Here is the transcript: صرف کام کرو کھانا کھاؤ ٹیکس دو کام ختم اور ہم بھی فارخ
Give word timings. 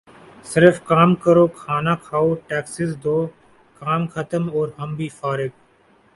صرف 0.45 0.75
کام 0.85 1.09
کرو 1.23 1.45
کھانا 1.59 1.93
کھاؤ 2.05 2.29
ٹیکس 2.47 2.75
دو 3.03 3.17
کام 3.81 4.01
ختم 4.07 4.43
اور 4.53 4.67
ہم 4.79 4.89
بھی 4.95 5.07
فارخ 5.19 5.51